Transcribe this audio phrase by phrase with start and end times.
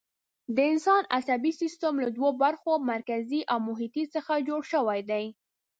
[0.55, 5.25] د انسان عصبي سیستم له دوو برخو، مرکزي او محیطي څخه جوړ شوی دی.